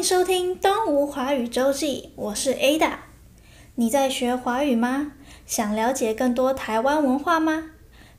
[0.00, 2.92] 迎收听《东吴华语周记》，我是 Ada。
[3.74, 5.12] 你在学华语吗？
[5.44, 7.72] 想了解更多台湾文化吗？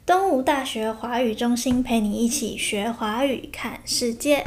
[0.05, 4.46] 东吴大学华语中心陪你一起学华语，看世界。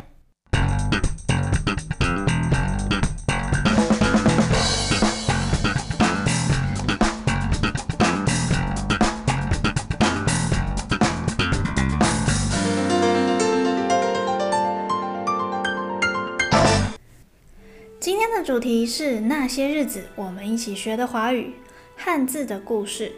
[18.34, 21.54] 的主题是那些日子我们一起学的华语
[21.96, 23.12] 汉字的故事。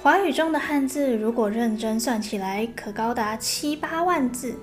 [0.00, 4.54] 华语中的汉字，如果认真算起来，可高达七八万字。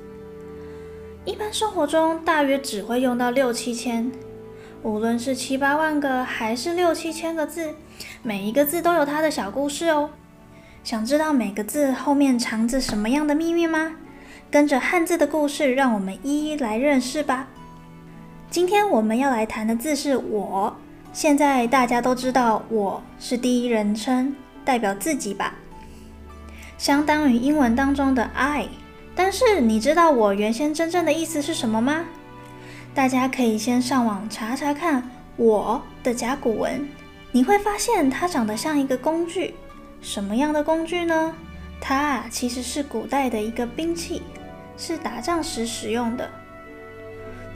[1.26, 4.10] 一般生活中，大约只会用到六七千。
[4.82, 7.76] 无论是七八万个，还是六七千个字，
[8.24, 10.10] 每一个字都有它的小故事哦。
[10.86, 13.98] 想知道每个字后面藏着什么样的秘密吗？
[14.50, 17.50] 跟着汉字的故事，让我们一一来认识吧。
[18.50, 20.74] 今天我们要来谈的字是“我”。
[21.12, 25.54] 现在大家都知道“我”是第一人称，代表自己吧，
[26.78, 28.70] 相当于英文当中的 “I”。
[29.14, 32.06] 但是你知道“我”原先真正的意思是什么吗？
[32.96, 35.04] 大家可以先上网查查看
[35.36, 36.88] “我”的甲骨文，
[37.34, 39.56] 你会发现它长得像一个工具。
[40.02, 41.36] 什么样的工具呢？
[41.82, 44.22] 它其实是古代的一个兵器，
[44.78, 46.30] 是打仗时使用的。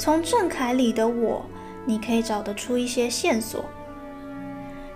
[0.01, 1.45] 从正楷里的“我”，
[1.85, 3.63] 你可以找得出一些线索，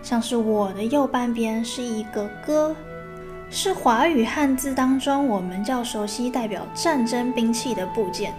[0.02, 2.75] 像是“我”的右半边是一个“戈”，
[3.52, 8.34] 是华语汉字当中我们较熟悉代表战争兵器的部件。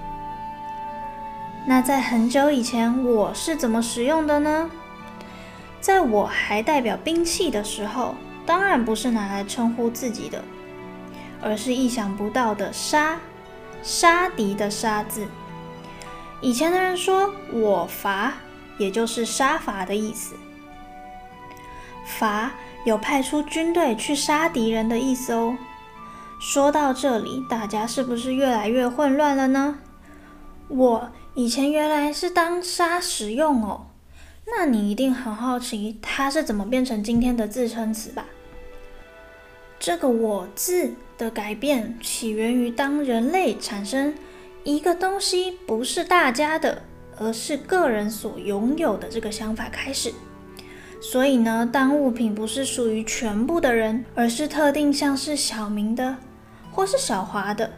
[1.65, 4.69] 那在很久以前，“我”是怎么使用的呢？
[5.81, 10.43] 在我还代表兵器的时候，当然不是拿来称呼自己的，
[11.41, 13.21] 而是意想不到的“杀”，
[13.85, 15.29] 杀敌的“杀”字。
[16.41, 18.35] 以前的人说“我伐”，
[18.79, 20.35] 也就是杀伐的意思。
[22.05, 22.53] 伐
[22.85, 25.57] 有派出军队去杀敌人的意思哦。
[26.39, 29.79] 说到这里，大家是不是越来越混乱了呢？
[30.69, 33.87] 我以前原来是当杀使用哦。
[34.47, 38.27] 那你一定很好奇，它是怎么变成今天的自称词吧？
[39.79, 44.15] 这个“我”字的改变起源于当人类产生。
[44.67, 46.83] 一个东西不是大家的，
[47.17, 50.13] 而是个人所拥有的这个想法开始。
[51.01, 56.17] 所以呢，当物品不是属于全部的人，而是特定像是小明的
[56.73, 57.75] 或是小华的，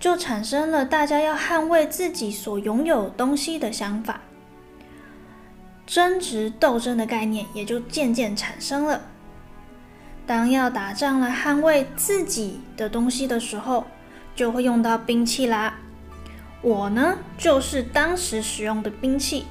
[0.00, 4.22] 就产生了大家要捍卫自己所拥有东西的想法。
[5.86, 9.02] 争执斗争的概念也就渐渐产生了。
[10.26, 13.84] 当要打仗来捍卫自己的东西的时候，
[14.34, 15.74] 就会用到兵器啦。
[16.60, 19.46] 我呢，就是当时使用的兵器，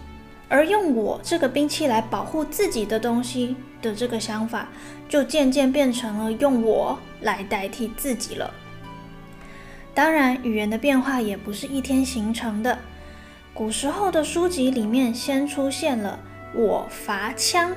[0.50, 4.68] 而用我这个兵器来保护自己的东西的这个想法，
[5.07, 8.53] 就渐渐变成了用我来代替自己了。
[9.94, 12.78] 当然，语言的变化也不是一天形成的。
[13.53, 16.19] 古时候的书籍里面先出现了
[16.53, 17.74] “我伐羌”，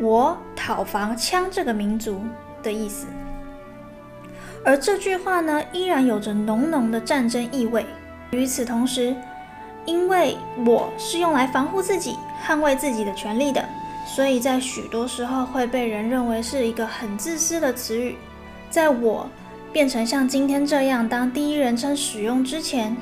[0.00, 2.22] 我讨伐羌这个民族
[2.62, 3.06] 的意思。
[4.64, 7.86] 而这句话呢，依然有着浓浓的战争意味。
[8.30, 9.14] 与此同时，
[9.86, 12.16] 因为我是用来防护自己、
[12.46, 13.64] 捍卫自己的权利的，
[14.06, 18.16] 所以在许多时候会被人认为是一个很自私的词语。
[18.68, 19.28] 在我
[19.72, 22.96] 变成像今天这样当第一人称使用之前，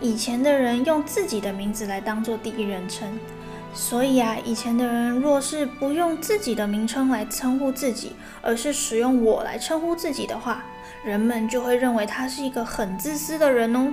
[0.00, 3.08] 以前的人用自己的名字来当做第一人称。
[3.72, 8.12] 所以啊，以前的人若是不用自己的名称来称呼自己，
[8.42, 10.64] 而是使用我来称呼自己的话，
[11.06, 13.92] 人们就会认为他是一个很自私的人哦。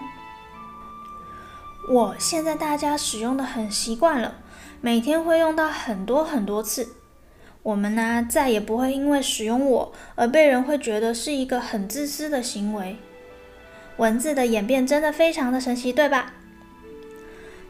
[1.87, 4.37] 我现在大家使用的很习惯了，
[4.81, 6.95] 每天会用到很多很多次。
[7.61, 12.97] 我们呢，再也不会因为使用我而被人会觉得是一个很自私的行为。
[13.97, 16.33] 文字的演变真的非常的神奇，对吧？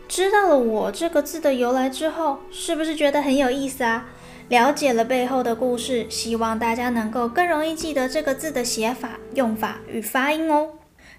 [0.08, 4.06] 知道了“我”这个字的由来之后，是不是觉得很有意思啊？
[4.50, 10.70] 了解了背后的故事，希望大家能够更容易记得这个字的写法、用法与发音哦。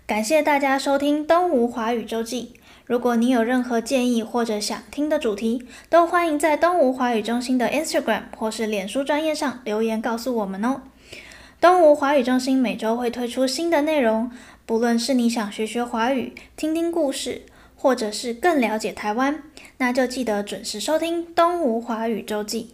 [0.06, 2.52] 感谢大家收听《东吴华语周记》。
[2.84, 10.82] 如果你有任何建议或者想听的主题，都欢迎在东吴华语中心的 Instagram 或是脸书专页上留言告诉我们哦。
[11.60, 14.30] 东吴华语中心每周会推出新的内容，
[14.66, 17.42] 不论是你想学学华语、听听故事。
[17.76, 19.42] 或者是更了解台湾，
[19.76, 22.70] 那就记得准时收听《东吴华语周记》。